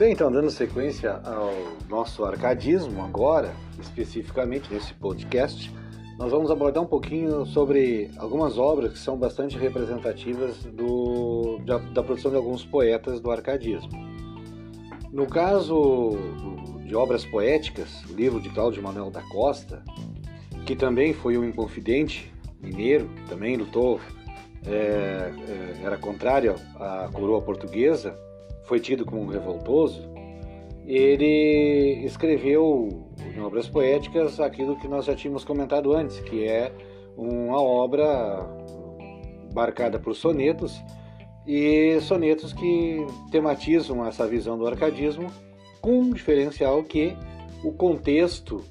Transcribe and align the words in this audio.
Bem, 0.00 0.12
então, 0.14 0.32
dando 0.32 0.50
sequência 0.50 1.20
ao 1.22 1.52
nosso 1.86 2.24
arcadismo 2.24 3.04
agora, 3.04 3.52
especificamente 3.78 4.72
nesse 4.72 4.94
podcast, 4.94 5.70
nós 6.16 6.30
vamos 6.30 6.50
abordar 6.50 6.82
um 6.82 6.86
pouquinho 6.86 7.44
sobre 7.44 8.10
algumas 8.16 8.56
obras 8.56 8.94
que 8.94 8.98
são 8.98 9.18
bastante 9.18 9.58
representativas 9.58 10.56
do, 10.64 11.58
da, 11.66 11.76
da 11.76 12.02
produção 12.02 12.30
de 12.30 12.38
alguns 12.38 12.64
poetas 12.64 13.20
do 13.20 13.30
arcadismo. 13.30 13.90
No 15.12 15.26
caso 15.26 16.12
de 16.86 16.96
obras 16.96 17.26
poéticas, 17.26 18.02
o 18.08 18.14
livro 18.14 18.40
de 18.40 18.48
Cláudio 18.48 18.82
Manuel 18.82 19.10
da 19.10 19.20
Costa, 19.24 19.84
que 20.64 20.74
também 20.74 21.12
foi 21.12 21.36
um 21.36 21.44
inconfidente 21.44 22.32
mineiro, 22.58 23.06
também 23.28 23.54
lutou, 23.54 24.00
é, 24.64 24.70
é, 24.70 25.84
era 25.84 25.98
contrário 25.98 26.54
à 26.76 27.10
coroa 27.12 27.42
portuguesa, 27.42 28.18
foi 28.70 28.78
tido 28.78 29.04
como 29.04 29.22
um 29.22 29.26
revoltoso, 29.26 30.08
ele 30.86 32.04
escreveu 32.04 33.04
em 33.34 33.40
obras 33.40 33.68
poéticas 33.68 34.38
aquilo 34.38 34.76
que 34.76 34.86
nós 34.86 35.06
já 35.06 35.14
tínhamos 35.16 35.44
comentado 35.44 35.92
antes, 35.92 36.20
que 36.20 36.44
é 36.44 36.72
uma 37.16 37.60
obra 37.60 38.48
marcada 39.52 39.98
por 39.98 40.14
sonetos 40.14 40.80
e 41.44 42.00
sonetos 42.02 42.52
que 42.52 43.04
tematizam 43.32 44.06
essa 44.06 44.24
visão 44.24 44.56
do 44.56 44.68
arcadismo 44.68 45.26
com 45.80 46.02
um 46.02 46.10
diferencial 46.12 46.84
que 46.84 47.16
o 47.64 47.72
contexto, 47.72 48.62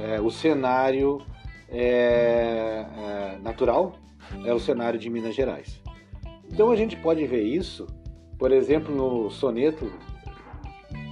é, 0.00 0.20
o 0.20 0.28
cenário 0.28 1.24
é, 1.68 2.84
é, 2.84 3.38
natural 3.44 3.92
é 4.44 4.52
o 4.52 4.58
cenário 4.58 4.98
de 4.98 5.08
Minas 5.08 5.36
Gerais. 5.36 5.80
Então 6.50 6.72
a 6.72 6.74
gente 6.74 6.96
pode 6.96 7.24
ver 7.28 7.44
isso 7.44 7.86
por 8.38 8.52
exemplo, 8.52 8.94
no 8.94 9.30
soneto 9.30 9.90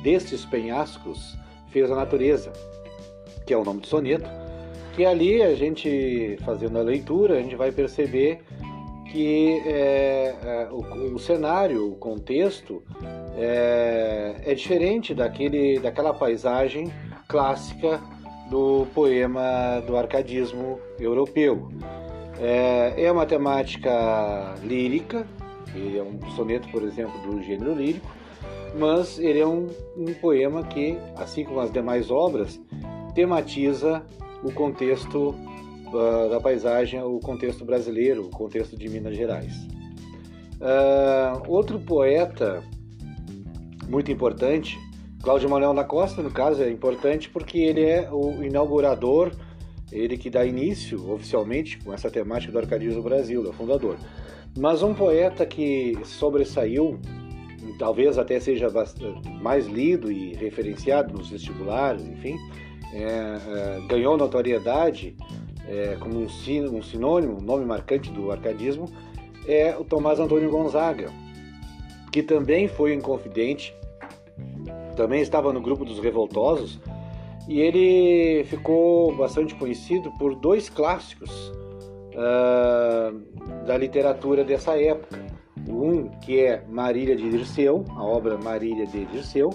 Destes 0.02 0.44
penhascos 0.44 1.36
fez 1.70 1.90
a 1.90 1.96
natureza, 1.96 2.52
que 3.46 3.54
é 3.54 3.56
o 3.56 3.64
nome 3.64 3.80
do 3.80 3.86
soneto, 3.86 4.28
que 4.94 5.04
ali 5.04 5.42
a 5.42 5.54
gente, 5.54 6.36
fazendo 6.44 6.78
a 6.78 6.82
leitura, 6.82 7.38
a 7.38 7.42
gente 7.42 7.56
vai 7.56 7.72
perceber 7.72 8.42
que 9.10 9.62
é, 9.64 10.34
é, 10.42 10.68
o, 10.70 11.14
o, 11.14 11.18
cenário, 11.18 11.92
o 11.92 11.96
contexto 11.96 12.82
é, 13.36 14.42
é, 14.44 14.54
diferente 14.54 15.14
daquele, 15.14 15.78
daquela 15.78 16.12
paisagem 16.12 16.92
clássica 17.28 18.00
do 18.50 18.86
poema 18.94 19.80
do 19.86 19.96
arcadismo 19.96 20.78
europeu. 20.98 21.70
É, 22.40 23.04
é 23.04 23.12
uma 23.12 23.24
temática 23.24 24.54
lírica, 24.62 25.26
ele 25.74 25.98
é 25.98 26.02
um 26.02 26.18
soneto, 26.30 26.68
por 26.70 26.82
exemplo, 26.82 27.20
do 27.22 27.42
gênero 27.42 27.74
lírico, 27.74 28.10
mas 28.78 29.18
ele 29.18 29.40
é 29.40 29.46
um, 29.46 29.68
um 29.96 30.12
poema 30.14 30.62
que, 30.64 30.98
assim 31.16 31.44
como 31.44 31.60
as 31.60 31.72
demais 31.72 32.10
obras, 32.10 32.60
tematiza 33.14 34.02
o 34.42 34.52
contexto 34.52 35.34
uh, 35.88 36.30
da 36.30 36.40
paisagem, 36.40 37.00
o 37.02 37.18
contexto 37.20 37.64
brasileiro, 37.64 38.26
o 38.26 38.30
contexto 38.30 38.76
de 38.76 38.88
Minas 38.88 39.16
Gerais. 39.16 39.54
Uh, 40.60 41.42
outro 41.48 41.78
poeta 41.78 42.62
muito 43.88 44.10
importante, 44.10 44.78
Cláudio 45.22 45.48
Manuel 45.48 45.74
da 45.74 45.84
Costa, 45.84 46.22
no 46.22 46.30
caso, 46.30 46.62
é 46.62 46.70
importante 46.70 47.30
porque 47.30 47.58
ele 47.58 47.82
é 47.82 48.08
o 48.10 48.42
inaugurador, 48.42 49.32
ele 49.92 50.16
que 50.16 50.28
dá 50.28 50.44
início 50.44 51.10
oficialmente 51.12 51.78
com 51.78 51.94
essa 51.94 52.10
temática 52.10 52.52
do 52.52 52.58
Arcadismo 52.58 53.02
Brasil, 53.02 53.44
é 53.44 53.48
o 53.48 53.52
fundador. 53.52 53.96
Mas 54.56 54.82
um 54.82 54.94
poeta 54.94 55.44
que 55.44 55.98
sobressaiu, 56.04 57.00
talvez 57.78 58.18
até 58.18 58.38
seja 58.38 58.68
mais 59.40 59.66
lido 59.66 60.12
e 60.12 60.34
referenciado 60.34 61.12
nos 61.12 61.30
vestibulares, 61.30 62.06
enfim, 62.06 62.36
é, 62.92 63.00
é, 63.02 63.80
ganhou 63.88 64.16
notoriedade 64.16 65.16
é, 65.66 65.96
como 65.98 66.20
um, 66.20 66.26
um 66.26 66.82
sinônimo, 66.82 67.38
um 67.38 67.40
nome 67.40 67.64
marcante 67.64 68.12
do 68.12 68.30
arcadismo, 68.30 68.88
é 69.48 69.76
o 69.76 69.84
Tomás 69.84 70.20
Antônio 70.20 70.48
Gonzaga, 70.50 71.10
que 72.12 72.22
também 72.22 72.68
foi 72.68 72.96
um 72.96 73.00
confidente, 73.00 73.74
também 74.94 75.20
estava 75.20 75.52
no 75.52 75.60
grupo 75.60 75.84
dos 75.84 75.98
revoltosos, 75.98 76.80
e 77.48 77.60
ele 77.60 78.44
ficou 78.44 79.14
bastante 79.16 79.54
conhecido 79.56 80.12
por 80.12 80.36
dois 80.36 80.70
clássicos 80.70 81.52
uh, 82.14 83.64
da 83.66 83.76
literatura 83.76 84.44
dessa 84.44 84.78
época. 84.80 85.20
Um 85.68 86.08
que 86.20 86.40
é 86.40 86.62
Marília 86.68 87.16
de 87.16 87.28
Dirceu, 87.30 87.84
a 87.90 88.04
obra 88.04 88.36
Marília 88.36 88.86
de 88.86 89.04
Dirceu, 89.06 89.50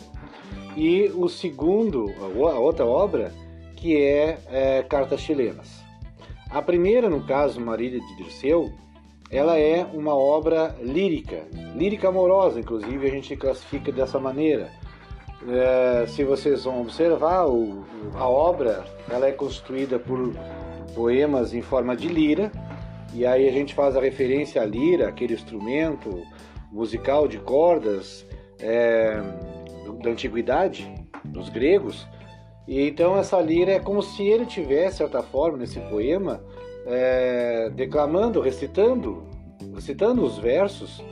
e 0.76 1.10
o 1.16 1.28
segundo, 1.28 2.12
a 2.20 2.60
outra 2.60 2.86
obra, 2.86 3.32
que 3.76 3.96
é, 3.98 4.38
é 4.48 4.84
Cartas 4.84 5.22
Chilenas. 5.22 5.84
A 6.50 6.62
primeira, 6.62 7.10
no 7.10 7.26
caso, 7.26 7.62
Marília 7.62 8.00
de 8.00 8.18
Dirceu, 8.18 8.72
ela 9.32 9.60
é 9.60 9.86
uma 9.94 10.16
obra 10.16 10.76
lírica, 10.82 11.44
lírica 11.76 12.08
amorosa, 12.08 12.60
inclusive 12.60 13.08
a 13.08 13.12
gente 13.12 13.36
classifica 13.36 13.92
dessa 13.92 14.20
maneira. 14.20 14.72
É, 15.48 16.06
se 16.08 16.24
vocês 16.24 16.64
vão 16.64 16.82
observar, 16.82 17.48
o, 17.48 17.86
a 18.16 18.28
obra 18.28 18.84
ela 19.10 19.28
é 19.28 19.32
construída 19.32 20.00
por 20.00 20.34
poemas 20.90 21.54
em 21.54 21.62
forma 21.62 21.96
de 21.96 22.08
lira, 22.08 22.52
e 23.14 23.26
aí 23.26 23.48
a 23.48 23.52
gente 23.52 23.74
faz 23.74 23.96
a 23.96 24.02
referência 24.02 24.62
à 24.62 24.66
lira, 24.66 25.08
aquele 25.08 25.34
instrumento 25.34 26.22
musical 26.72 27.28
de 27.28 27.40
cordas 27.40 28.26
é, 28.60 29.22
da 30.04 30.10
antiguidade, 30.10 30.92
dos 31.26 31.50
gregos. 31.50 32.08
E 32.68 32.88
então 32.88 33.18
essa 33.18 33.40
lira 33.42 33.72
é 33.72 33.80
como 33.80 34.02
se 34.02 34.24
ele 34.24 34.46
tivesse, 34.46 34.92
de 34.92 34.98
certa 34.98 35.24
forma, 35.24 35.58
nesse 35.58 35.80
poema, 35.80 36.44
é, 36.86 37.70
declamando, 37.72 38.40
recitando, 38.42 39.24
recitando 39.74 40.24
os 40.24 40.38
versos 40.38 41.04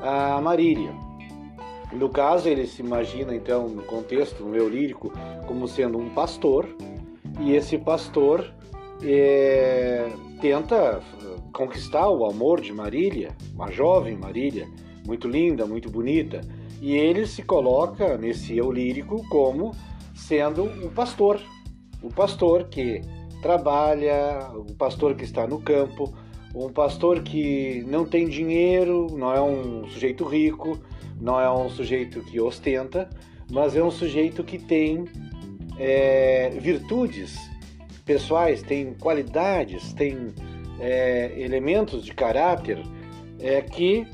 a 0.00 0.40
Marília. 0.40 0.92
No 1.92 2.08
caso, 2.10 2.48
ele 2.48 2.66
se 2.66 2.82
imagina, 2.82 3.34
então, 3.34 3.68
no 3.68 3.82
contexto 3.82 4.44
no 4.44 4.50
meu 4.50 4.68
lírico, 4.68 5.10
como 5.46 5.66
sendo 5.66 5.98
um 5.98 6.10
pastor, 6.10 6.68
e 7.40 7.54
esse 7.54 7.78
pastor 7.78 8.52
é, 9.02 10.08
tenta 10.40 11.00
conquistar 11.52 12.08
o 12.08 12.26
amor 12.26 12.60
de 12.60 12.72
Marília, 12.72 13.36
uma 13.54 13.70
jovem 13.70 14.16
Marília, 14.16 14.68
muito 15.06 15.28
linda, 15.28 15.66
muito 15.66 15.90
bonita, 15.90 16.40
e 16.80 16.94
ele 16.94 17.26
se 17.26 17.42
coloca 17.42 18.16
nesse 18.16 18.56
eu 18.56 18.70
lírico 18.70 19.26
como 19.28 19.72
sendo 20.14 20.64
o 20.64 20.90
pastor, 20.90 21.40
o 22.02 22.08
pastor 22.08 22.64
que 22.64 23.00
trabalha, 23.42 24.50
o 24.54 24.74
pastor 24.74 25.14
que 25.14 25.24
está 25.24 25.46
no 25.46 25.60
campo, 25.60 26.12
um 26.54 26.70
pastor 26.70 27.22
que 27.22 27.84
não 27.86 28.04
tem 28.04 28.28
dinheiro, 28.28 29.06
não 29.16 29.32
é 29.32 29.40
um 29.40 29.86
sujeito 29.88 30.24
rico, 30.24 30.78
não 31.20 31.40
é 31.40 31.50
um 31.50 31.68
sujeito 31.68 32.20
que 32.20 32.40
ostenta, 32.40 33.08
mas 33.50 33.76
é 33.76 33.82
um 33.82 33.90
sujeito 33.90 34.44
que 34.44 34.58
tem 34.58 35.04
é, 35.78 36.50
virtudes 36.60 37.36
pessoais, 38.08 38.62
tem 38.62 38.94
qualidades, 38.94 39.92
tem 39.92 40.34
é, 40.80 41.30
elementos 41.36 42.02
de 42.02 42.14
caráter 42.14 42.82
é, 43.38 43.60
que, 43.60 44.06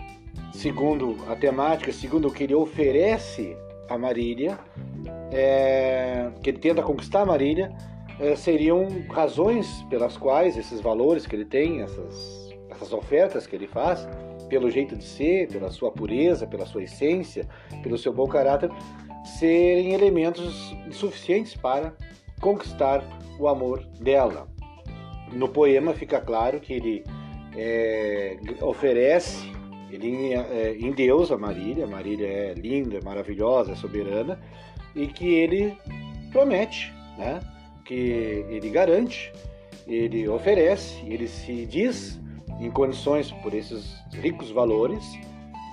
segundo 0.53 1.17
a 1.31 1.37
temática, 1.37 1.93
segundo 1.93 2.27
o 2.27 2.33
que 2.33 2.43
ele 2.43 2.57
oferece 2.57 3.57
a 3.89 3.97
Marília, 3.97 4.59
é, 5.33 6.29
que 6.43 6.51
ele 6.51 6.59
tenta 6.59 6.83
conquistar 6.83 7.21
a 7.21 7.27
Marília, 7.27 7.71
é, 8.19 8.35
seriam 8.35 8.89
razões 9.11 9.85
pelas 9.89 10.17
quais 10.17 10.57
esses 10.57 10.81
valores 10.81 11.25
que 11.25 11.37
ele 11.37 11.45
tem, 11.45 11.81
essas, 11.81 12.51
essas 12.71 12.93
ofertas 12.93 13.47
que 13.47 13.55
ele 13.55 13.69
faz, 13.69 14.09
pelo 14.49 14.69
jeito 14.73 14.97
de 14.97 15.05
ser, 15.05 15.47
pela 15.47 15.71
sua 15.71 15.93
pureza, 15.93 16.49
pela 16.49 16.67
sua 16.67 16.83
essência, 16.83 17.47
pelo 17.81 17.97
seu 17.97 18.13
bom 18.13 18.27
caráter, 18.27 18.71
serem 19.39 19.93
elementos 19.93 20.75
suficientes 20.91 21.55
para 21.55 21.95
conquistar 22.41 23.05
o 23.39 23.49
amor 23.49 23.85
dela. 24.01 24.49
No 25.33 25.49
poema 25.49 25.95
fica 25.95 26.21
claro 26.21 26.61
que 26.61 26.73
ele 26.73 27.05
é, 27.57 28.37
oferece 28.61 29.55
ele 29.95 30.35
é, 30.35 30.77
em 30.77 30.91
Deus 30.91 31.31
a 31.31 31.39
Marília, 31.39 31.87
Marília 31.87 32.27
é 32.27 32.55
linda, 32.55 32.99
maravilhosa, 33.05 33.73
é 33.73 33.75
soberana, 33.77 34.41
e 34.95 35.07
que 35.07 35.35
ele 35.35 35.77
promete, 36.33 36.93
né? 37.17 37.41
que 37.85 38.45
ele 38.49 38.71
garante, 38.71 39.33
ele 39.87 40.29
oferece, 40.29 41.01
ele 41.07 41.29
se 41.29 41.65
diz 41.67 42.21
em 42.61 42.71
condições 42.71 43.31
por 43.31 43.55
esses 43.55 43.95
ricos 44.15 44.51
valores 44.51 45.05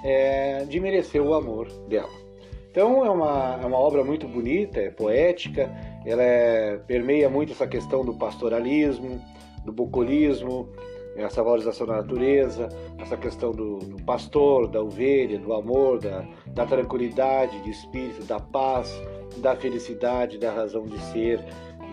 é, 0.03 0.65
de 0.65 0.79
merecer 0.79 1.21
o 1.21 1.33
amor 1.33 1.67
dela. 1.87 2.21
Então 2.69 3.03
é 3.03 3.09
uma, 3.09 3.59
é 3.61 3.65
uma 3.65 3.77
obra 3.77 4.03
muito 4.03 4.27
bonita, 4.27 4.79
é 4.79 4.91
poética, 4.91 5.71
ela 6.05 6.23
é, 6.23 6.77
permeia 6.77 7.29
muito 7.29 7.53
essa 7.53 7.67
questão 7.67 8.03
do 8.03 8.13
pastoralismo, 8.13 9.21
do 9.63 9.71
bucolismo, 9.71 10.69
essa 11.15 11.43
valorização 11.43 11.85
da 11.85 11.97
natureza, 11.97 12.69
essa 12.97 13.17
questão 13.17 13.51
do, 13.51 13.79
do 13.79 14.03
pastor, 14.03 14.67
da 14.67 14.81
ovelha, 14.81 15.37
do 15.37 15.53
amor, 15.53 15.99
da, 15.99 16.25
da, 16.47 16.65
tranquilidade 16.65 17.61
de 17.61 17.69
espírito, 17.69 18.23
da 18.23 18.39
paz, 18.39 18.89
da 19.37 19.55
felicidade, 19.55 20.37
da 20.37 20.51
razão 20.51 20.85
de 20.85 20.97
ser 21.11 21.39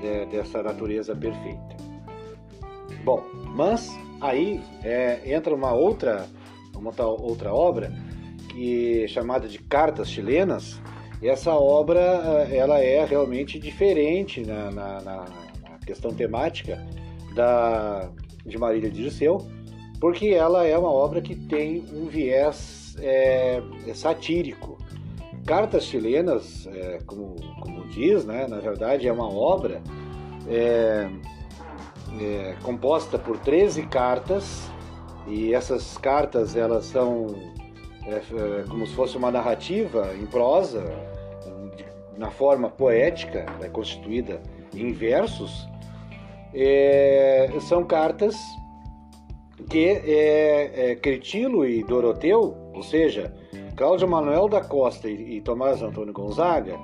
né, 0.03 0.27
dessa 0.31 0.63
natureza 0.63 1.15
perfeita. 1.15 1.77
Bom, 3.05 3.23
mas 3.55 3.91
aí 4.21 4.61
é, 4.85 5.21
entra 5.25 5.55
uma 5.55 5.73
outra, 5.73 6.27
uma 6.77 6.93
outra 7.03 7.53
obra 7.53 7.93
que 8.49 9.05
é 9.05 9.09
chamada 9.09 9.49
de 9.49 9.59
Cartas 9.59 10.09
Chilenas. 10.09 10.81
Essa 11.23 11.53
obra 11.53 12.01
ela 12.51 12.79
é 12.79 13.05
realmente 13.05 13.59
diferente 13.59 14.43
na, 14.43 14.71
na, 14.71 15.01
na 15.01 15.25
questão 15.85 16.13
temática 16.13 16.85
da 17.35 18.11
de 18.47 18.57
Marília 18.57 18.91
de 18.91 19.03
Dirceu, 19.03 19.47
porque 20.01 20.29
ela 20.29 20.65
é 20.65 20.77
uma 20.79 20.91
obra 20.91 21.21
que 21.21 21.35
tem 21.35 21.85
um 21.93 22.07
viés 22.07 22.97
é, 22.99 23.61
satírico. 23.95 24.79
Cartas 25.45 25.85
Chilenas, 25.85 26.67
é, 26.67 26.99
como, 27.07 27.37
como 27.61 27.87
diz, 27.89 28.25
né, 28.25 28.47
na 28.49 28.59
verdade 28.59 29.07
é 29.07 29.13
uma 29.13 29.29
obra 29.29 29.83
é 30.47 31.09
composta 32.63 33.19
por 33.19 33.39
13 33.39 33.83
cartas, 33.83 34.71
e 35.27 35.53
essas 35.53 35.99
cartas 35.99 36.57
elas 36.57 36.87
são 36.87 37.27
é, 38.11 38.65
como 38.69 38.87
se 38.87 38.95
fosse 38.95 39.17
uma 39.17 39.31
narrativa 39.31 40.15
em 40.15 40.27
prosa, 40.27 40.85
na 42.17 42.31
forma 42.31 42.69
poética, 42.69 43.47
né, 43.61 43.69
constituída 43.69 44.43
em 44.75 44.93
versos, 44.93 45.69
é, 46.53 47.49
são 47.61 47.85
cartas 47.85 48.37
que 49.71 49.87
é, 49.89 50.93
é, 50.93 51.69
e 51.69 51.85
Doroteu, 51.85 52.57
ou 52.75 52.83
seja, 52.83 53.35
Cláudio 53.77 54.09
Manuel 54.09 54.49
da 54.49 54.61
Costa 54.61 55.09
e, 55.09 55.37
e 55.37 55.41
Tomás 55.41 55.83
Antônio 55.83 56.13
Gonzaga, 56.13 56.79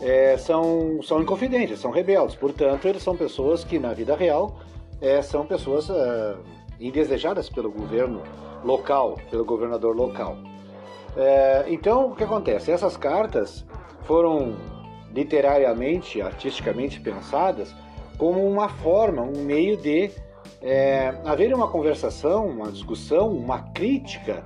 é, 0.00 0.36
são, 0.36 1.02
são 1.02 1.20
inconfidentes, 1.20 1.80
são 1.80 1.90
rebeldes. 1.90 2.36
Portanto, 2.36 2.86
eles 2.86 3.02
são 3.02 3.16
pessoas 3.16 3.64
que, 3.64 3.78
na 3.78 3.92
vida 3.92 4.14
real, 4.14 4.58
é, 5.00 5.20
são 5.20 5.44
pessoas 5.44 5.90
é, 5.90 6.36
indesejadas 6.80 7.50
pelo 7.50 7.70
governo 7.70 8.22
local, 8.64 9.18
pelo 9.30 9.44
governador 9.44 9.96
local. 9.96 10.36
É, 11.16 11.64
então, 11.68 12.12
o 12.12 12.14
que 12.14 12.24
acontece? 12.24 12.70
Essas 12.70 12.96
cartas 12.96 13.64
foram 14.04 14.56
literariamente, 15.14 16.20
artisticamente 16.20 17.00
pensadas 17.00 17.74
como 18.16 18.46
uma 18.46 18.68
forma, 18.68 19.22
um 19.22 19.42
meio 19.42 19.76
de 19.76 20.10
é, 20.60 21.14
haver 21.24 21.54
uma 21.54 21.68
conversação, 21.68 22.46
uma 22.46 22.70
discussão, 22.70 23.30
uma 23.30 23.60
crítica, 23.70 24.44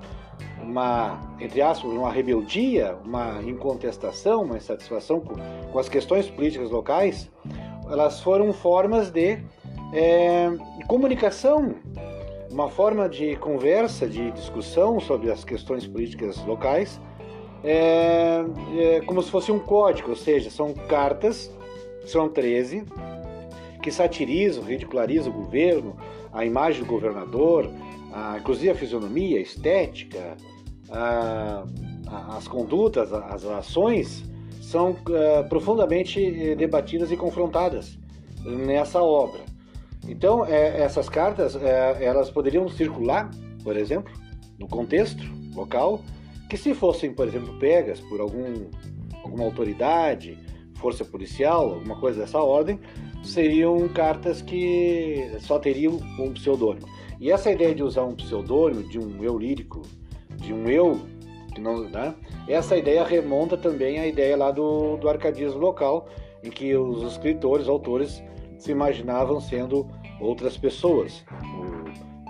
uma, 0.62 1.20
entre 1.40 1.60
aspas, 1.60 1.90
uma 1.90 2.10
rebeldia, 2.10 2.96
uma 3.04 3.42
incontestação, 3.42 4.42
uma 4.42 4.56
insatisfação 4.56 5.20
com, 5.20 5.34
com 5.72 5.78
as 5.78 5.88
questões 5.88 6.28
políticas 6.28 6.70
locais, 6.70 7.30
elas 7.90 8.20
foram 8.20 8.52
formas 8.52 9.10
de 9.10 9.38
é, 9.92 10.50
comunicação, 10.86 11.74
uma 12.52 12.68
forma 12.68 13.08
de 13.08 13.34
conversa, 13.36 14.06
de 14.06 14.30
discussão 14.32 15.00
sobre 15.00 15.30
as 15.30 15.42
questões 15.42 15.86
políticas 15.86 16.36
locais, 16.44 17.00
é, 17.64 18.44
é, 18.78 19.00
como 19.00 19.22
se 19.22 19.30
fosse 19.30 19.50
um 19.50 19.58
código, 19.58 20.10
ou 20.10 20.16
seja, 20.16 20.50
são 20.50 20.74
cartas, 20.74 21.50
são 22.04 22.28
13, 22.28 22.84
que 23.82 23.90
satirizam, 23.90 24.62
ridicularizam 24.64 25.32
o 25.32 25.34
governo, 25.34 25.96
a 26.32 26.44
imagem 26.44 26.82
do 26.82 26.88
governador, 26.88 27.70
a, 28.12 28.36
inclusive 28.38 28.70
a 28.70 28.74
fisionomia, 28.74 29.38
a 29.38 29.42
estética, 29.42 30.36
a, 30.90 31.64
a, 32.06 32.36
as 32.36 32.46
condutas, 32.46 33.12
as 33.12 33.44
ações 33.46 34.30
são 34.60 34.92
uh, 34.92 35.48
profundamente 35.48 36.24
eh, 36.24 36.54
debatidas 36.54 37.12
e 37.12 37.16
confrontadas 37.16 37.98
nessa 38.42 39.02
obra. 39.02 39.51
Então, 40.08 40.44
é, 40.44 40.82
essas 40.82 41.08
cartas, 41.08 41.56
é, 41.56 42.04
elas 42.04 42.30
poderiam 42.30 42.68
circular, 42.68 43.30
por 43.62 43.76
exemplo, 43.76 44.12
no 44.58 44.66
contexto 44.66 45.22
local, 45.54 46.00
que 46.48 46.56
se 46.56 46.74
fossem, 46.74 47.12
por 47.12 47.26
exemplo, 47.26 47.58
pegas 47.58 48.00
por 48.00 48.20
algum, 48.20 48.66
alguma 49.24 49.44
autoridade, 49.44 50.36
força 50.76 51.04
policial, 51.04 51.74
alguma 51.74 51.98
coisa 51.98 52.20
dessa 52.20 52.38
ordem, 52.38 52.78
seriam 53.22 53.88
cartas 53.88 54.42
que 54.42 55.30
só 55.40 55.58
teriam 55.58 56.00
um 56.18 56.32
pseudônimo. 56.32 56.88
E 57.20 57.30
essa 57.30 57.52
ideia 57.52 57.72
de 57.72 57.84
usar 57.84 58.04
um 58.04 58.16
pseudônimo, 58.16 58.82
de 58.88 58.98
um 58.98 59.22
eu 59.22 59.38
lírico, 59.38 59.82
de 60.36 60.52
um 60.52 60.68
eu, 60.68 61.00
que 61.54 61.60
não, 61.60 61.88
né? 61.88 62.14
essa 62.48 62.76
ideia 62.76 63.04
remonta 63.04 63.56
também 63.56 64.00
à 64.00 64.06
ideia 64.06 64.36
lá 64.36 64.50
do, 64.50 64.96
do 64.96 65.08
arcadismo 65.08 65.60
local, 65.60 66.08
em 66.42 66.50
que 66.50 66.74
os 66.74 67.12
escritores, 67.12 67.68
autores, 67.68 68.22
se 68.62 68.70
imaginavam 68.70 69.40
sendo 69.40 69.88
outras 70.20 70.56
pessoas, 70.56 71.24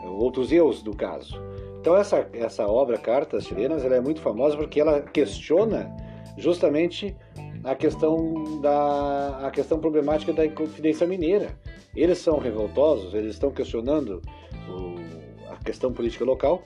outros 0.02 0.50
eus 0.50 0.82
do 0.82 0.96
caso. 0.96 1.38
Então 1.78 1.94
essa, 1.94 2.26
essa 2.32 2.66
obra, 2.66 2.96
Cartas 2.96 3.44
Chilenas, 3.44 3.84
ela 3.84 3.96
é 3.96 4.00
muito 4.00 4.20
famosa 4.20 4.56
porque 4.56 4.80
ela 4.80 5.02
questiona 5.02 5.94
justamente 6.38 7.14
a 7.62 7.74
questão 7.74 8.60
da 8.62 9.46
a 9.46 9.50
questão 9.50 9.78
problemática 9.78 10.32
da 10.32 10.46
Inconfidência 10.46 11.06
Mineira. 11.06 11.54
Eles 11.94 12.18
são 12.18 12.38
revoltosos, 12.38 13.12
eles 13.12 13.34
estão 13.34 13.50
questionando 13.50 14.22
o, 14.70 15.52
a 15.52 15.56
questão 15.62 15.92
política 15.92 16.24
local, 16.24 16.62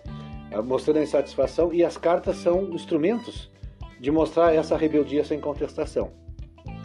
eh, 0.52 0.62
mostrando 0.62 0.98
a 0.98 1.02
insatisfação 1.02 1.74
e 1.74 1.82
as 1.82 1.96
cartas 1.96 2.36
são 2.36 2.70
instrumentos 2.70 3.50
de 3.98 4.12
mostrar 4.12 4.54
essa 4.54 4.76
rebeldia 4.76 5.24
sem 5.24 5.40
contestação. 5.40 6.12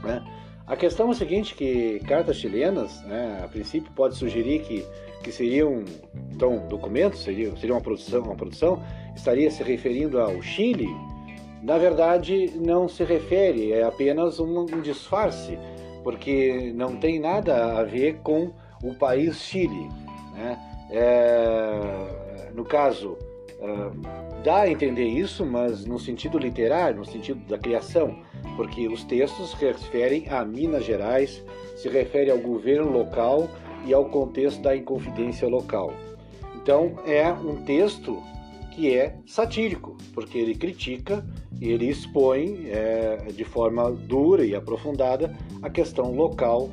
Né? 0.04 0.41
A 0.72 0.78
questão 0.78 1.10
é 1.10 1.12
a 1.12 1.14
seguinte, 1.14 1.54
que 1.54 2.00
cartas 2.08 2.38
chilenas, 2.38 3.04
né, 3.04 3.42
a 3.44 3.48
princípio 3.50 3.92
pode 3.92 4.16
sugerir 4.16 4.62
que, 4.62 4.86
que 5.22 5.30
seriam 5.30 5.84
então 6.32 6.66
documentos, 6.70 7.22
seria, 7.22 7.54
seria 7.58 7.76
uma 7.76 7.82
produção, 7.82 8.22
uma 8.22 8.38
produção, 8.38 8.82
estaria 9.14 9.52
se 9.52 9.62
referindo 9.64 10.18
ao 10.18 10.42
Chile, 10.42 10.88
na 11.62 11.78
verdade 11.78 12.54
não 12.56 12.88
se 12.88 13.04
refere, 13.04 13.74
é 13.74 13.84
apenas 13.84 14.40
um, 14.40 14.66
disfarce, 14.82 15.60
porque 16.06 16.72
não 16.74 16.96
tem 16.96 17.20
nada 17.20 17.78
a 17.78 17.84
ver 17.84 18.20
com 18.24 18.54
o 18.82 18.96
país 18.96 19.42
Chile. 19.42 19.90
Né? 20.34 20.58
É, 20.90 22.50
no 22.56 22.64
caso, 22.64 23.18
é, 23.60 24.42
dá 24.42 24.62
a 24.62 24.72
entender 24.72 25.06
isso, 25.06 25.46
mas 25.46 25.84
no 25.86 26.00
sentido 26.00 26.38
literário, 26.38 27.00
no 27.00 27.06
sentido 27.06 27.46
da 27.46 27.58
criação, 27.58 28.18
porque 28.56 28.88
os 28.88 29.04
textos 29.04 29.52
se 29.52 29.66
referem 29.66 30.28
a 30.30 30.44
Minas 30.44 30.86
Gerais, 30.86 31.44
se 31.76 31.90
refere 31.90 32.32
ao 32.32 32.38
governo 32.38 32.92
local 32.92 33.50
e 33.86 33.94
ao 33.94 34.06
contexto 34.06 34.62
da 34.62 34.76
inconfidência 34.76 35.48
local. 35.48 35.94
Então 36.56 36.96
é 37.06 37.32
um 37.32 37.64
texto 37.64 38.22
que 38.72 38.96
é 38.96 39.18
satírico, 39.26 39.98
porque 40.14 40.38
ele 40.38 40.56
critica 40.56 41.26
e 41.60 41.70
ele 41.70 41.90
expõe 41.90 42.68
é, 42.70 43.28
de 43.34 43.44
forma 43.44 43.92
dura 43.92 44.46
e 44.46 44.56
aprofundada 44.56 45.36
a 45.62 45.70
questão 45.70 46.14
local 46.14 46.70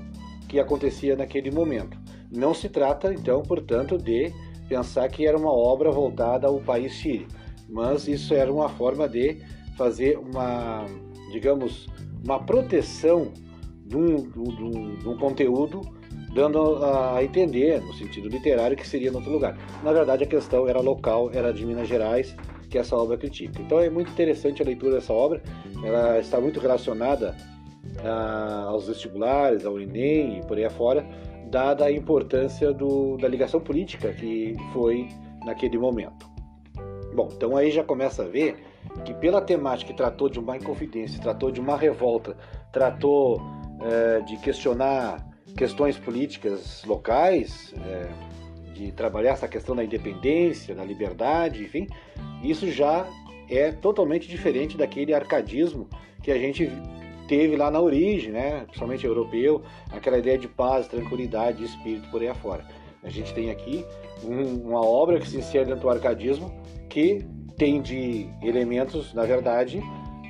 que 0.48 0.60
acontecia 0.60 1.16
naquele 1.16 1.50
momento. 1.50 1.98
Não 2.30 2.54
se 2.54 2.68
trata, 2.68 3.12
então, 3.12 3.42
portanto, 3.42 3.98
de 3.98 4.32
pensar 4.68 5.08
que 5.08 5.26
era 5.26 5.36
uma 5.36 5.52
obra 5.52 5.90
voltada 5.90 6.46
ao 6.46 6.60
país 6.60 6.92
Chile, 6.92 7.26
mas 7.68 8.06
isso 8.06 8.32
era 8.32 8.52
uma 8.52 8.68
forma 8.68 9.08
de 9.08 9.38
fazer 9.76 10.18
uma, 10.18 10.84
digamos, 11.32 11.88
uma 12.24 12.38
proteção 12.40 13.32
de 13.84 13.96
um, 13.96 14.16
de 14.16 14.62
um, 14.62 14.96
de 14.96 15.08
um 15.08 15.16
conteúdo 15.16 15.82
dando 16.32 16.84
a 16.84 17.22
entender, 17.22 17.80
no 17.80 17.92
sentido 17.94 18.28
literário, 18.28 18.76
que 18.76 18.86
seria 18.86 19.10
em 19.10 19.14
outro 19.14 19.30
lugar. 19.30 19.56
Na 19.82 19.92
verdade, 19.92 20.24
a 20.24 20.26
questão 20.26 20.68
era 20.68 20.80
local, 20.80 21.30
era 21.32 21.52
de 21.52 21.64
Minas 21.64 21.88
Gerais, 21.88 22.36
que 22.68 22.78
essa 22.78 22.94
obra 22.96 23.16
critica. 23.16 23.60
Então 23.62 23.80
é 23.80 23.88
muito 23.88 24.10
interessante 24.10 24.62
a 24.62 24.64
leitura 24.64 24.96
dessa 24.96 25.12
obra, 25.12 25.42
ela 25.82 26.18
está 26.18 26.40
muito 26.40 26.60
relacionada 26.60 27.34
a, 28.04 28.64
aos 28.64 28.86
vestibulares, 28.86 29.64
ao 29.64 29.80
Enem 29.80 30.38
e 30.38 30.46
por 30.46 30.58
aí 30.58 30.64
afora, 30.64 31.06
dada 31.50 31.86
a 31.86 31.92
importância 31.92 32.72
do, 32.72 33.16
da 33.16 33.26
ligação 33.26 33.60
política 33.60 34.12
que 34.12 34.54
foi 34.72 35.08
naquele 35.44 35.78
momento. 35.78 36.28
Bom, 37.14 37.28
então 37.32 37.56
aí 37.56 37.70
já 37.70 37.82
começa 37.82 38.22
a 38.22 38.26
ver 38.26 38.56
que 39.04 39.14
pela 39.14 39.40
temática 39.40 39.90
que 39.92 39.96
tratou 39.96 40.28
de 40.28 40.38
uma 40.38 40.56
inconfidência, 40.56 41.20
tratou 41.20 41.50
de 41.50 41.60
uma 41.60 41.76
revolta, 41.76 42.36
tratou 42.72 43.40
é, 43.80 44.20
de 44.20 44.36
questionar 44.38 45.26
questões 45.56 45.98
políticas 45.98 46.84
locais, 46.84 47.74
é, 47.86 48.72
de 48.72 48.92
trabalhar 48.92 49.32
essa 49.32 49.48
questão 49.48 49.74
da 49.74 49.82
independência, 49.82 50.74
da 50.74 50.84
liberdade, 50.84 51.62
enfim, 51.62 51.86
isso 52.42 52.70
já 52.70 53.06
é 53.48 53.72
totalmente 53.72 54.28
diferente 54.28 54.76
daquele 54.76 55.14
arcadismo 55.14 55.88
que 56.22 56.30
a 56.30 56.38
gente 56.38 56.70
teve 57.26 57.56
lá 57.56 57.70
na 57.70 57.80
origem, 57.80 58.32
né? 58.32 58.62
principalmente 58.64 59.04
europeu, 59.04 59.62
aquela 59.90 60.18
ideia 60.18 60.38
de 60.38 60.48
paz, 60.48 60.86
tranquilidade, 60.88 61.64
espírito 61.64 62.08
por 62.10 62.22
aí 62.22 62.28
afora. 62.28 62.64
A 63.02 63.10
gente 63.10 63.32
tem 63.34 63.50
aqui 63.50 63.84
um, 64.24 64.68
uma 64.68 64.84
obra 64.84 65.20
que 65.20 65.28
se 65.28 65.38
insere 65.38 65.66
dentro 65.66 65.82
do 65.82 65.90
arcadismo 65.90 66.52
que 66.88 67.24
tem 67.58 67.82
de 67.82 68.28
elementos, 68.40 69.12
na 69.12 69.24
verdade, 69.24 69.82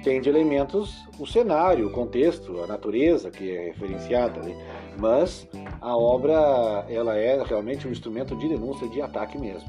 tem 0.03 0.21
de 0.21 0.29
elementos 0.29 1.07
o 1.19 1.27
cenário, 1.27 1.89
o 1.89 1.93
contexto, 1.93 2.63
a 2.63 2.67
natureza 2.67 3.31
que 3.31 3.55
é 3.55 3.67
referenciada, 3.67 4.41
né? 4.41 4.55
mas 4.99 5.47
a 5.81 5.97
obra 5.97 6.87
ela 6.89 7.17
é 7.17 7.43
realmente 7.43 7.87
um 7.87 7.91
instrumento 7.91 8.35
de 8.35 8.49
denúncia, 8.49 8.89
de 8.89 9.03
ataque 9.03 9.37
mesmo. 9.37 9.69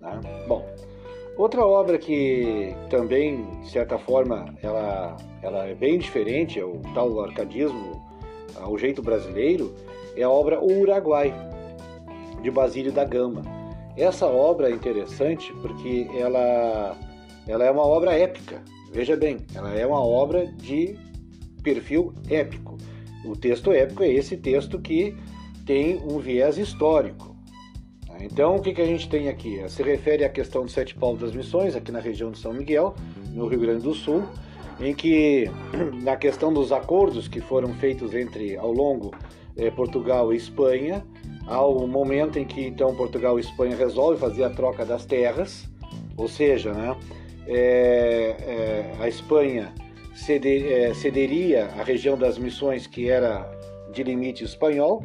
Né? 0.00 0.20
Bom, 0.46 0.64
outra 1.36 1.66
obra 1.66 1.98
que 1.98 2.74
também, 2.88 3.44
de 3.62 3.70
certa 3.70 3.98
forma, 3.98 4.54
ela, 4.62 5.16
ela 5.42 5.66
é 5.66 5.74
bem 5.74 5.98
diferente, 5.98 6.60
é 6.60 6.64
o 6.64 6.80
tal 6.94 7.20
arcadismo 7.20 8.00
ao 8.60 8.78
jeito 8.78 9.02
brasileiro, 9.02 9.74
é 10.16 10.22
a 10.22 10.30
obra 10.30 10.60
O 10.60 10.80
Uruguai, 10.80 11.34
de 12.42 12.50
Basílio 12.50 12.92
da 12.92 13.04
Gama. 13.04 13.61
Essa 13.96 14.26
obra 14.26 14.70
é 14.70 14.72
interessante 14.72 15.52
porque 15.60 16.08
ela, 16.16 16.96
ela 17.46 17.64
é 17.64 17.70
uma 17.70 17.84
obra 17.84 18.12
épica. 18.14 18.62
Veja 18.90 19.16
bem, 19.16 19.38
ela 19.54 19.74
é 19.74 19.86
uma 19.86 20.00
obra 20.00 20.46
de 20.46 20.96
perfil 21.62 22.12
épico. 22.28 22.76
O 23.24 23.36
texto 23.36 23.72
épico 23.72 24.02
é 24.02 24.12
esse 24.12 24.36
texto 24.36 24.78
que 24.80 25.14
tem 25.64 25.98
um 25.98 26.18
viés 26.18 26.58
histórico. 26.58 27.32
Então, 28.20 28.56
o 28.56 28.62
que, 28.62 28.80
a 28.80 28.86
gente 28.86 29.08
tem 29.08 29.28
aqui? 29.28 29.60
Se 29.68 29.82
refere 29.82 30.24
à 30.24 30.28
questão 30.28 30.62
dos 30.62 30.72
sete 30.72 30.94
povos 30.94 31.20
das 31.20 31.34
missões, 31.34 31.74
aqui 31.74 31.90
na 31.90 31.98
região 31.98 32.30
de 32.30 32.38
São 32.38 32.52
Miguel, 32.52 32.94
no 33.32 33.48
Rio 33.48 33.60
Grande 33.60 33.82
do 33.82 33.94
Sul, 33.94 34.22
em 34.80 34.94
que, 34.94 35.50
na 36.02 36.16
questão 36.16 36.52
dos 36.52 36.70
acordos 36.70 37.26
que 37.26 37.40
foram 37.40 37.74
feitos 37.74 38.14
entre, 38.14 38.56
ao 38.56 38.72
longo, 38.72 39.12
eh, 39.56 39.70
Portugal 39.70 40.32
e 40.32 40.36
Espanha, 40.36 41.04
ao 41.46 41.86
momento 41.86 42.38
em 42.38 42.44
que, 42.44 42.66
então, 42.66 42.94
Portugal 42.94 43.38
e 43.38 43.40
Espanha 43.40 43.76
resolvem 43.76 44.18
fazer 44.18 44.44
a 44.44 44.50
troca 44.50 44.84
das 44.84 45.04
terras, 45.04 45.68
ou 46.16 46.28
seja, 46.28 46.72
né, 46.72 46.96
é, 47.46 48.36
é, 48.38 48.92
a 49.00 49.08
Espanha 49.08 49.72
é, 50.28 50.94
cederia 50.94 51.66
a 51.78 51.82
região 51.82 52.16
das 52.16 52.38
missões 52.38 52.86
que 52.86 53.08
era 53.08 53.50
de 53.92 54.02
limite 54.02 54.44
espanhol, 54.44 55.02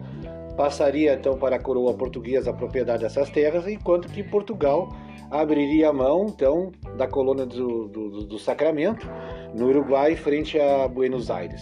passaria 0.56 1.14
então 1.14 1.38
para 1.38 1.56
a 1.56 1.60
coroa 1.60 1.94
portuguesa 1.94 2.50
a 2.50 2.54
propriedade 2.54 3.04
dessas 3.04 3.30
terras, 3.30 3.68
enquanto 3.68 4.08
que 4.10 4.24
Portugal 4.24 4.90
abriria 5.30 5.90
a 5.90 5.94
mão 5.94 6.28
então 6.28 6.72
da 6.98 7.08
colônia 7.08 7.46
do, 7.46 7.88
do, 7.88 8.26
do 8.26 8.40
Sacramento 8.40 9.08
no 9.54 9.68
Uruguai 9.68 10.16
frente 10.16 10.60
a 10.60 10.88
Buenos 10.88 11.30
Aires. 11.30 11.62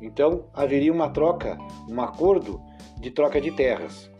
Então 0.00 0.44
haveria 0.52 0.92
uma 0.92 1.08
troca, 1.08 1.58
um 1.88 2.00
acordo 2.00 2.60
de 3.00 3.10
troca 3.10 3.40
de 3.40 3.50
terras. 3.50 4.10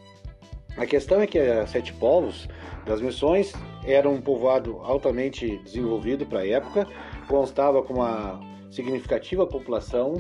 A 0.77 0.87
questão 0.87 1.21
é 1.21 1.27
que 1.27 1.39
as 1.39 1.71
sete 1.71 1.93
povos 1.93 2.49
das 2.87 3.01
missões 3.01 3.53
era 3.85 4.09
um 4.09 4.21
povoado 4.21 4.79
altamente 4.83 5.59
desenvolvido 5.65 6.25
para 6.25 6.41
a 6.41 6.47
época, 6.47 6.87
constava 7.27 7.83
com 7.83 7.95
uma 7.95 8.41
significativa 8.71 9.47
população 9.47 10.15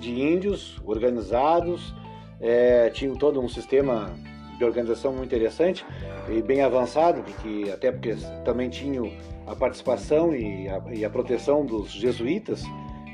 de 0.00 0.20
índios 0.20 0.80
organizados, 0.84 1.94
é, 2.40 2.90
todo 3.18 3.40
um 3.40 3.48
sistema 3.48 4.12
de 4.58 4.64
organização 4.64 5.12
muito 5.12 5.26
interessante 5.26 5.84
e 6.28 6.42
bem 6.42 6.62
avançado, 6.62 7.22
porque 7.22 7.70
até 7.70 7.92
porque 7.92 8.16
também 8.44 8.68
tinham 8.68 9.10
a 9.46 9.54
participação 9.54 10.34
e 10.34 10.68
a, 10.68 10.82
e 10.92 11.04
a 11.04 11.10
proteção 11.10 11.64
dos 11.64 11.90
jesuítas 11.90 12.62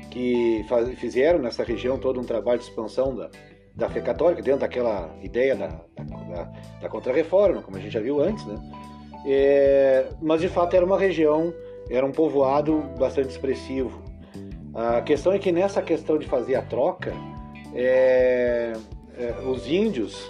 que 0.09 0.65
faz, 0.67 0.89
fizeram 0.99 1.39
nessa 1.39 1.63
região 1.63 1.99
todo 1.99 2.19
um 2.19 2.23
trabalho 2.23 2.59
de 2.59 2.65
expansão 2.65 3.15
da, 3.15 3.29
da 3.79 3.89
fé 3.89 4.01
católica, 4.01 4.41
dentro 4.41 4.61
daquela 4.61 5.09
ideia 5.21 5.55
da, 5.55 5.67
da, 5.67 6.51
da 6.81 6.89
contra-reforma, 6.89 7.61
como 7.61 7.77
a 7.77 7.79
gente 7.79 7.91
já 7.91 7.99
viu 7.99 8.21
antes, 8.21 8.45
né? 8.45 8.55
É, 9.25 10.07
mas 10.21 10.41
de 10.41 10.47
fato 10.47 10.75
era 10.75 10.85
uma 10.85 10.97
região, 10.97 11.53
era 11.89 12.05
um 12.05 12.11
povoado 12.11 12.83
bastante 12.97 13.29
expressivo. 13.29 14.01
A 14.73 15.01
questão 15.01 15.33
é 15.33 15.39
que 15.39 15.51
nessa 15.51 15.81
questão 15.81 16.17
de 16.17 16.27
fazer 16.27 16.55
a 16.55 16.61
troca, 16.61 17.13
é, 17.73 18.73
é, 19.17 19.33
os 19.45 19.67
índios, 19.67 20.29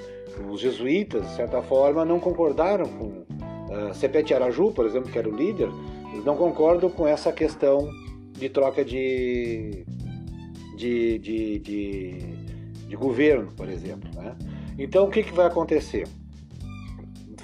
os 0.49 0.59
jesuítas, 0.59 1.27
de 1.27 1.35
certa 1.35 1.61
forma, 1.61 2.05
não 2.05 2.19
concordaram 2.19 2.85
com 2.85 3.05
uh, 3.05 3.93
Sepete 3.93 4.33
Araju, 4.33 4.71
por 4.71 4.85
exemplo, 4.85 5.11
que 5.11 5.19
era 5.19 5.27
o 5.27 5.35
líder, 5.35 5.69
eles 6.13 6.23
não 6.23 6.35
concordam 6.35 6.89
com 6.89 7.05
essa 7.05 7.31
questão 7.31 7.89
de 8.31 8.49
troca 8.49 8.85
de, 8.85 9.85
de, 10.77 11.19
de, 11.19 11.59
de, 11.59 12.38
de 12.89 12.97
governo, 12.97 13.53
por 13.53 13.69
exemplo. 13.69 14.09
Né? 14.13 14.35
Então, 14.77 15.05
o 15.05 15.09
que, 15.09 15.23
que 15.23 15.31
vai 15.31 15.45
acontecer? 15.45 16.05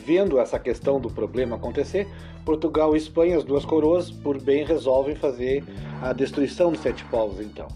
vendo 0.05 0.39
essa 0.39 0.59
questão 0.59 0.99
do 0.99 1.09
problema 1.09 1.55
acontecer, 1.55 2.07
Portugal 2.45 2.93
e 2.93 2.97
Espanha, 2.97 3.37
as 3.37 3.43
duas 3.43 3.65
coroas, 3.65 4.11
por 4.11 4.39
bem 4.39 4.63
resolvem 4.63 5.15
fazer 5.15 5.63
a 6.01 6.13
destruição 6.13 6.71
dos 6.71 6.81
sete 6.81 7.03
povos, 7.05 7.43
então. 7.43 7.67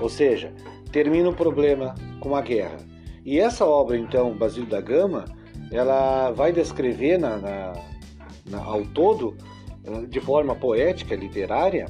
Ou 0.00 0.08
seja, 0.08 0.50
termina 0.90 1.28
o 1.28 1.34
problema 1.34 1.94
com 2.20 2.34
a 2.34 2.40
guerra. 2.40 2.78
E 3.22 3.38
essa 3.38 3.66
obra, 3.66 3.98
então, 3.98 4.34
Basílio 4.34 4.68
da 4.68 4.80
Gama, 4.80 5.26
ela 5.70 6.30
vai 6.30 6.52
descrever 6.52 7.18
na, 7.18 7.36
na, 7.36 7.72
na, 8.46 8.64
ao 8.64 8.82
todo, 8.86 9.36
de 10.08 10.20
forma 10.20 10.54
poética, 10.54 11.14
literária, 11.14 11.86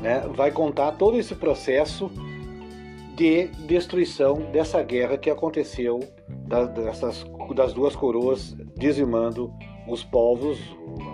né, 0.00 0.24
vai 0.34 0.50
contar 0.50 0.92
todo 0.92 1.16
esse 1.16 1.36
processo 1.36 2.10
de 3.22 3.46
destruição 3.68 4.50
dessa 4.50 4.82
guerra 4.82 5.16
que 5.16 5.30
aconteceu 5.30 6.00
dessas, 6.74 7.24
das 7.54 7.72
duas 7.72 7.94
coroas 7.94 8.56
dizimando 8.76 9.54
os 9.86 10.02
povos, 10.02 10.58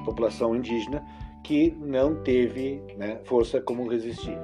a 0.00 0.04
população 0.06 0.56
indígena, 0.56 1.04
que 1.44 1.76
não 1.78 2.14
teve 2.22 2.82
né, 2.96 3.20
força 3.24 3.60
como 3.60 3.86
resistir. 3.86 4.38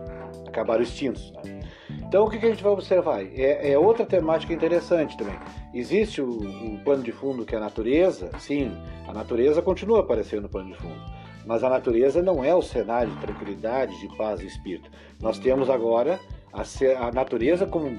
Acabaram 0.47 0.83
extintos. 0.83 1.33
Né? 1.33 1.61
Então, 2.06 2.26
o 2.26 2.30
que 2.30 2.37
a 2.37 2.50
gente 2.50 2.62
vai 2.62 2.73
observar? 2.73 3.23
É, 3.23 3.73
é 3.73 3.78
outra 3.78 4.04
temática 4.04 4.52
interessante 4.52 5.16
também. 5.16 5.38
Existe 5.73 6.21
o, 6.21 6.28
o 6.28 6.85
pano 6.85 7.02
de 7.02 7.12
fundo 7.12 7.47
que 7.47 7.54
é 7.54 7.59
a 7.59 7.62
natureza, 7.62 8.30
sim, 8.40 8.71
a 9.09 9.12
natureza 9.14 9.62
continua 9.62 10.00
aparecendo 10.00 10.42
no 10.42 10.49
pano 10.50 10.71
de 10.71 10.76
fundo, 10.76 11.00
mas 11.47 11.64
a 11.64 11.71
natureza 11.71 12.23
não 12.23 12.44
é 12.44 12.54
o 12.54 12.61
cenário 12.61 13.11
de 13.11 13.21
tranquilidade, 13.21 13.99
de 14.00 14.16
paz 14.18 14.42
e 14.42 14.47
espírito. 14.47 14.90
Nós 15.18 15.38
temos 15.38 15.71
agora 15.71 16.21
a, 16.54 17.06
a 17.06 17.12
natureza 17.12 17.66
como 17.66 17.99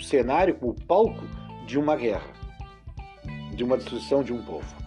cenário, 0.00 0.54
como 0.54 0.74
palco 0.86 1.24
de 1.66 1.78
uma 1.78 1.96
guerra, 1.96 2.30
de 3.52 3.64
uma 3.64 3.76
destruição 3.76 4.22
de 4.22 4.32
um 4.32 4.42
povo. 4.42 4.78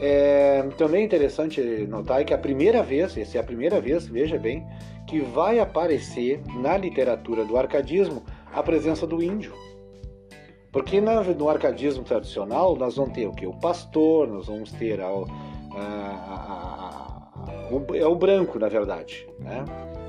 É, 0.00 0.62
também 0.76 1.02
é 1.02 1.04
interessante 1.04 1.60
notar 1.88 2.24
que 2.24 2.32
a 2.32 2.38
primeira 2.38 2.82
vez, 2.82 3.16
essa 3.16 3.38
é 3.38 3.40
a 3.40 3.44
primeira 3.44 3.80
vez, 3.80 4.06
veja 4.06 4.38
bem, 4.38 4.66
que 5.06 5.20
vai 5.20 5.58
aparecer 5.58 6.40
na 6.60 6.76
literatura 6.76 7.44
do 7.44 7.56
arcadismo 7.56 8.22
a 8.52 8.62
presença 8.62 9.06
do 9.06 9.22
índio. 9.22 9.52
Porque 10.70 11.00
no 11.00 11.48
arcadismo 11.48 12.04
tradicional 12.04 12.76
nós 12.76 12.96
vamos 12.96 13.14
ter 13.14 13.26
o 13.26 13.32
que? 13.32 13.46
O 13.46 13.54
pastor, 13.54 14.28
nós 14.28 14.46
vamos 14.46 14.70
ter 14.72 15.00
a, 15.00 15.06
a, 15.06 15.80
a, 17.34 17.68
o, 17.72 17.96
é 17.96 18.06
o 18.06 18.14
branco, 18.14 18.58
na 18.58 18.68
verdade. 18.68 19.26
Né? 19.38 19.64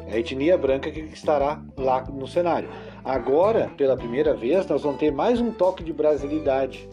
É 0.09 0.15
a 0.15 0.19
etnia 0.19 0.57
branca 0.57 0.89
que 0.89 1.01
estará 1.01 1.61
lá 1.77 2.03
no 2.05 2.27
cenário. 2.27 2.67
Agora, 3.05 3.69
pela 3.77 3.95
primeira 3.95 4.33
vez, 4.33 4.65
nós 4.65 4.81
vamos 4.81 4.99
ter 4.99 5.11
mais 5.11 5.39
um 5.39 5.51
toque 5.51 5.83
de 5.83 5.93
brasilidade, 5.93 6.89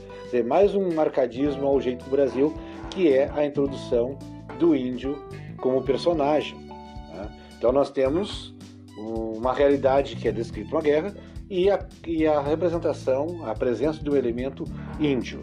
mais 0.46 0.74
um 0.74 0.94
marcadismo 0.94 1.66
ao 1.66 1.80
jeito 1.80 2.04
do 2.04 2.10
Brasil, 2.10 2.52
que 2.90 3.10
é 3.10 3.30
a 3.34 3.46
introdução 3.46 4.18
do 4.58 4.76
índio 4.76 5.16
como 5.56 5.82
personagem. 5.82 6.58
Né? 6.58 7.30
Então 7.56 7.72
nós 7.72 7.90
temos 7.90 8.54
uma 8.98 9.54
realidade 9.54 10.14
que 10.16 10.28
é 10.28 10.32
descrita 10.32 10.74
uma 10.74 10.82
guerra 10.82 11.14
e 11.48 11.70
a, 11.70 11.86
e 12.06 12.26
a 12.26 12.38
representação, 12.42 13.46
a 13.46 13.54
presença 13.54 14.04
do 14.04 14.14
elemento 14.14 14.64
índio. 15.00 15.42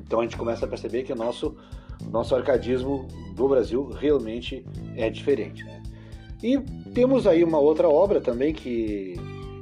Então 0.00 0.20
a 0.20 0.22
gente 0.22 0.38
começa 0.38 0.64
a 0.64 0.68
perceber 0.68 1.02
que 1.02 1.12
o 1.12 1.16
nosso, 1.16 1.56
nosso 2.10 2.34
arcadismo 2.34 3.06
do 3.34 3.46
Brasil 3.48 3.90
realmente 3.90 4.64
é 4.96 5.10
diferente. 5.10 5.62
Né? 5.62 5.83
E 6.44 6.58
temos 6.92 7.26
aí 7.26 7.42
uma 7.42 7.58
outra 7.58 7.88
obra 7.88 8.20
também 8.20 8.52
que, 8.52 9.14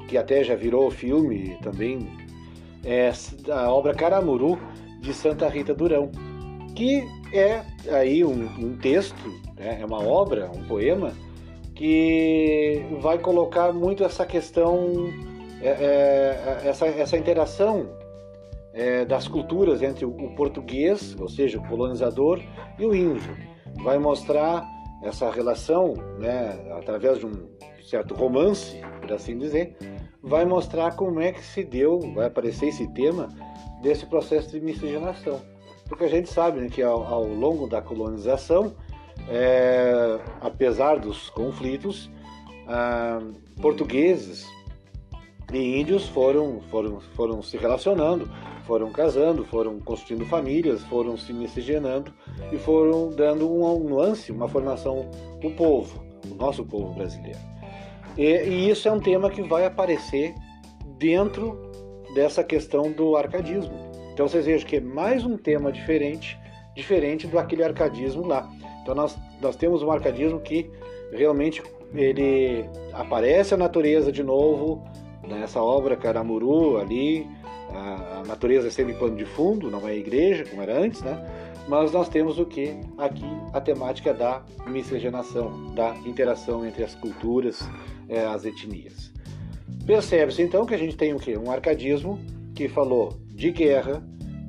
que 0.09 0.19
até 0.19 0.43
já 0.43 0.57
virou 0.57 0.91
filme 0.91 1.57
também, 1.63 2.09
é 2.85 3.13
a 3.53 3.73
obra 3.73 3.95
Caramuru 3.95 4.59
de 5.01 5.15
Santa 5.15 5.49
Rita 5.49 5.73
Durão, 5.73 6.11
que 6.75 7.05
é 7.33 7.63
aí 7.89 8.25
um, 8.25 8.47
um 8.59 8.77
texto, 8.77 9.29
né, 9.57 9.79
é 9.81 9.87
uma 9.87 10.03
obra, 10.03 10.51
um 10.53 10.65
poema 10.65 11.13
que 11.73 12.85
vai 13.01 13.17
colocar 13.17 13.73
muito 13.73 14.03
essa 14.03 14.27
questão, 14.27 15.09
é, 15.63 15.69
é, 15.69 16.63
essa, 16.69 16.87
essa 16.87 17.17
interação 17.17 17.91
é, 18.75 19.05
das 19.05 19.29
culturas 19.29 19.83
entre 19.83 20.05
o, 20.05 20.11
o 20.11 20.35
português, 20.35 21.15
ou 21.21 21.29
seja, 21.29 21.61
o 21.61 21.69
colonizador, 21.69 22.41
e 22.77 22.85
o 22.85 22.93
índio. 22.93 23.37
Vai 23.85 24.01
mostrar 24.01 24.67
essa 25.03 25.31
relação, 25.31 25.95
né, 26.19 26.73
através 26.79 27.19
de 27.19 27.27
um 27.27 27.49
certo 27.85 28.15
romance, 28.15 28.81
por 29.01 29.13
assim 29.13 29.37
dizer, 29.37 29.77
vai 30.23 30.45
mostrar 30.45 30.95
como 30.95 31.21
é 31.21 31.33
que 31.33 31.43
se 31.43 31.65
deu, 31.65 32.01
vai 32.15 32.27
aparecer 32.27 32.69
esse 32.69 32.87
tema 32.89 33.29
desse 33.83 34.07
processo 34.07 34.51
de 34.51 34.61
miscigenação. 34.61 35.41
Porque 35.89 36.05
a 36.05 36.09
gente 36.09 36.31
sabe 36.31 36.61
né, 36.61 36.69
que 36.71 36.83
ao, 36.83 37.05
ao, 37.05 37.27
longo 37.27 37.67
da 37.67 37.83
colonização, 37.83 38.75
é, 39.29 40.19
apesar 40.41 40.99
dos 40.99 41.29
conflitos, 41.31 42.11
ah, 42.67 43.21
portugueses 43.61 44.47
e 45.53 45.81
índios 45.81 46.09
foram, 46.09 46.61
foram, 46.71 47.01
foram 47.15 47.43
se 47.43 47.57
relacionando, 47.57 48.29
foram 48.65 48.91
casando, 48.91 49.45
foram 49.45 49.79
construindo 49.81 50.25
famílias, 50.27 50.83
foram 50.85 51.17
se 51.17 51.33
miscigenando 51.33 52.13
e 52.51 52.57
foram 52.57 53.11
dando 53.11 53.51
um 53.51 53.89
nuance, 53.89 54.33
uma 54.33 54.49
formação 54.49 55.11
o 55.43 55.51
povo, 55.51 56.03
o 56.31 56.35
nosso 56.35 56.65
povo 56.65 56.95
brasileiro. 56.95 57.39
E, 58.17 58.25
e 58.25 58.71
isso 58.71 58.89
é 58.89 58.93
um 58.93 59.01
tema 59.01 59.31
que 59.31 59.43
vai 59.43 59.65
aparecer 59.65 60.35
dentro 60.99 61.71
dessa 62.15 62.45
questão 62.45 62.93
do 62.93 63.17
arcadismo. 63.17 63.75
Então 64.13 64.29
vocês 64.29 64.47
vejam 64.47 64.67
que 64.67 64.77
é 64.77 64.81
mais 64.81 65.25
um 65.25 65.37
tema 65.37 65.73
diferente, 65.73 66.39
diferente 66.75 67.27
do 67.27 67.39
aquele 67.39 67.65
arcadismo 67.65 68.27
lá. 68.27 68.51
Então 68.83 68.95
nós, 68.95 69.17
nós 69.41 69.57
temos 69.57 69.83
um 69.83 69.91
arcadismo 69.91 70.41
que 70.41 70.71
realmente 71.13 71.63
ele 71.95 72.65
aparece 72.93 73.55
a 73.55 73.57
natureza 73.57 74.11
de 74.11 74.23
novo 74.23 74.83
nessa 75.39 75.63
obra 75.63 75.97
Caramuru 75.97 76.79
ali, 76.79 77.29
a, 77.71 78.21
a 78.21 78.23
natureza 78.27 78.69
é 78.69 78.71
sempre 78.71 78.95
pano 78.95 79.17
de 79.17 79.25
fundo, 79.25 79.71
não 79.71 79.87
é 79.89 79.97
igreja 79.97 80.45
como 80.45 80.63
era 80.63 80.79
antes, 80.79 81.01
né? 81.03 81.21
Mas 81.69 81.93
nós 81.93 82.09
temos 82.09 82.39
o 82.39 82.45
que 82.45 82.77
aqui 82.99 83.25
a 83.53 83.61
temática 83.61 84.13
da 84.13 84.43
miscigenação, 84.67 85.73
da 85.75 85.95
interação 86.05 86.67
entre 86.67 86.83
as 86.83 86.95
culturas, 86.95 87.61
é, 88.09 88.25
as 88.25 88.45
etnias. 88.45 89.13
Percebe-se 89.87 90.43
então 90.43 90.67
que 90.67 90.75
a 90.75 90.79
gente 90.79 90.97
tem 90.97 91.15
o 91.15 91.19
que? 91.19 91.37
Um 91.37 91.51
arcadismo 91.51 92.19
que 92.55 92.69
falou 92.69 93.17
de 93.29 93.51
guerra, 93.51 94.03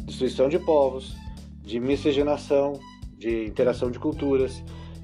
destruição 0.05 0.49
de 0.49 0.59
povos, 0.59 1.15
de 1.61 1.79
miscigenação, 1.79 2.73
de 3.17 3.45
interação 3.45 3.89
de 3.89 3.97
culturas, 3.99 4.63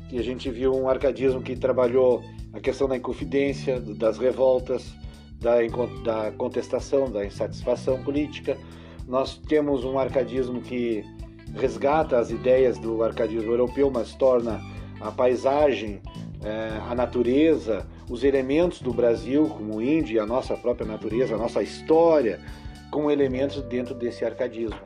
que 0.10 0.18
a 0.18 0.24
gente 0.24 0.50
viu 0.50 0.74
um 0.76 0.90
arcadismo 0.90 1.42
que 1.42 1.56
trabalhou 1.56 2.22
a 2.52 2.60
questão 2.60 2.88
da 2.88 2.98
inconfidência, 2.98 3.80
das 3.80 4.18
revoltas, 4.18 4.94
da, 5.40 5.56
da 6.04 6.32
contestação, 6.32 7.10
da 7.10 7.26
insatisfação 7.26 8.02
política. 8.04 8.58
Nós 9.08 9.38
temos 9.38 9.84
um 9.84 9.98
arcadismo 9.98 10.62
que 10.62 11.04
resgata 11.56 12.18
as 12.18 12.30
ideias 12.30 12.78
do 12.78 13.02
arcadismo 13.04 13.52
europeu, 13.52 13.90
mas 13.90 14.14
torna 14.14 14.62
a 15.00 15.12
paisagem, 15.12 16.02
é, 16.44 16.80
a 16.90 16.94
natureza, 16.94 17.88
os 18.10 18.24
elementos 18.24 18.82
do 18.82 18.94
Brasil, 18.94 19.48
como 19.48 19.78
o 19.78 19.82
índio 19.82 20.16
e 20.16 20.20
a 20.20 20.26
nossa 20.26 20.56
própria 20.56 20.86
natureza, 20.86 21.36
a 21.36 21.38
nossa 21.38 21.64
história, 21.64 22.40
como 22.92 23.10
elementos 23.10 23.62
dentro 23.64 23.96
desse 23.96 24.26
arcadismo. 24.26 24.80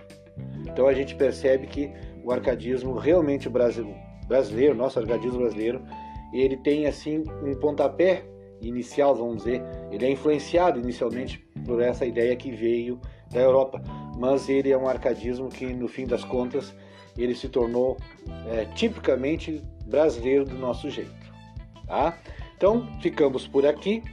Então 0.65 0.87
a 0.87 0.93
gente 0.93 1.15
percebe 1.15 1.67
que 1.67 1.91
o 2.23 2.31
arcadismo 2.31 2.95
realmente 2.95 3.49
brasileiro, 3.49 4.75
nosso 4.75 4.99
arcadismo 4.99 5.39
brasileiro, 5.39 5.81
ele 6.33 6.57
tem 6.57 6.87
assim 6.87 7.23
um 7.43 7.53
pontapé 7.55 8.25
inicial, 8.67 9.15
vamos 9.15 9.43
dizer, 9.43 9.61
ele 9.91 10.05
é 10.05 10.11
influenciado 10.11 10.79
inicialmente 10.79 11.39
por 11.65 11.81
essa 11.81 12.05
ideia 12.05 12.35
que 12.35 12.51
veio 12.51 12.99
da 13.31 13.39
Europa, 13.39 13.81
mas 14.17 14.47
ele 14.49 14.71
é 14.71 14.77
um 14.77 14.87
arcadismo 14.87 15.49
que, 15.49 15.65
no 15.65 15.87
fim 15.87 16.05
das 16.05 16.23
contas, 16.23 16.73
ele 17.17 17.35
se 17.35 17.49
tornou 17.49 17.97
é, 18.47 18.65
tipicamente 18.65 19.61
brasileiro 19.85 20.45
do 20.45 20.55
nosso 20.55 20.89
jeito. 20.89 21.11
Tá? 21.87 22.17
Então, 22.55 22.87
ficamos 23.01 23.47
por 23.47 23.65
aqui. 23.65 24.03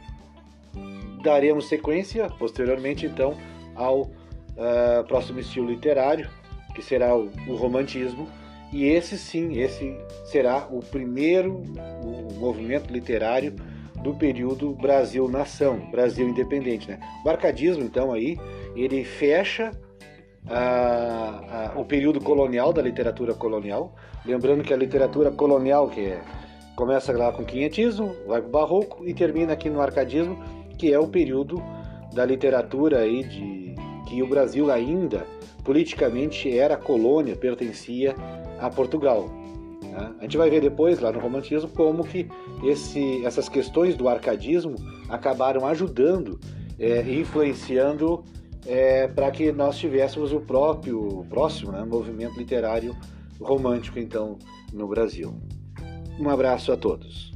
Daremos 1.23 1.69
sequência 1.69 2.29
posteriormente, 2.39 3.07
então, 3.07 3.37
ao 3.75 4.03
uh, 4.03 5.05
próximo 5.07 5.39
estilo 5.39 5.69
literário, 5.69 6.31
que 6.75 6.83
será 6.83 7.15
o, 7.15 7.31
o, 7.47 7.57
romantismo. 7.57 8.27
E 8.73 8.85
esse 8.85 9.19
sim, 9.19 9.59
esse 9.59 9.97
será 10.25 10.67
o 10.71 10.81
primeiro 10.81 11.63
o 12.03 12.35
movimento 12.39 12.91
literário 12.91 13.55
do 14.03 14.15
período 14.15 14.73
Brasil-nação, 14.75 15.91
Brasil 15.91 16.29
independente. 16.29 16.89
Né? 16.89 16.99
O 17.25 17.29
arcadismo, 17.29 17.85
então, 17.85 18.13
aí, 18.13 18.39
ele 18.75 19.05
fecha 19.05 19.73
a, 20.49 21.73
a, 21.75 21.79
o 21.79 21.85
período 21.85 22.21
colonial 22.21 22.73
da 22.73 22.83
literatura 22.83 23.35
colonial. 23.35 23.95
Lembrando 24.25 24.63
que 24.63 24.73
a 24.73 24.77
literatura 24.77 25.31
colonial, 25.31 25.89
que 25.89 26.01
é, 26.01 26.21
começa 26.75 27.13
lá 27.13 27.33
com 27.33 27.43
o 27.43 27.47
quinhentismo, 27.47 28.15
vai 28.27 28.41
para 28.41 28.49
o 28.49 28.53
barroco 28.53 29.07
e 29.07 29.13
termina 29.13 29.53
aqui 29.53 29.69
no 29.69 29.81
arcadismo, 29.81 30.39
que 30.79 30.93
é 30.93 30.99
o 30.99 31.09
período 31.09 31.63
da 32.15 32.25
literatura 32.25 33.01
aí 33.01 33.23
de 33.25 33.75
que 34.09 34.23
o 34.23 34.27
Brasil 34.27 34.71
ainda 34.71 35.27
politicamente 35.63 36.59
era 36.59 36.77
colônia, 36.77 37.37
pertencia 37.37 38.15
a 38.59 38.69
Portugal. 38.71 39.40
Né? 39.91 40.15
A 40.19 40.23
gente 40.23 40.37
vai 40.37 40.49
ver 40.51 40.61
depois, 40.61 41.01
lá 41.01 41.13
no 41.13 41.19
romantismo, 41.19 41.69
como 41.71 42.05
que 42.05 42.29
esse, 42.65 43.25
essas 43.25 43.49
questões 43.49 43.97
do 43.97 44.09
arcadismo 44.09 44.77
acabaram 45.09 45.67
ajudando, 45.67 46.39
é, 46.79 47.01
influenciando 47.13 48.25
é, 48.67 49.09
para 49.09 49.31
que 49.31 49.53
nós 49.53 49.77
tivéssemos 49.79 50.33
o 50.33 50.41
próprio, 50.41 51.21
o 51.21 51.27
próximo 51.27 51.73
né, 51.73 51.85
movimento 51.85 52.39
literário 52.39 52.97
romântico, 53.41 53.99
então, 53.99 54.39
no 54.73 54.87
Brasil. 54.87 55.35
Um 56.19 56.29
abraço 56.29 56.71
a 56.71 56.77
todos. 56.77 57.30